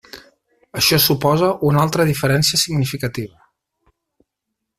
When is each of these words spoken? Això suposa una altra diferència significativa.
Això 0.79 0.97
suposa 1.03 1.51
una 1.71 1.83
altra 1.83 2.07
diferència 2.13 2.61
significativa. 2.63 3.47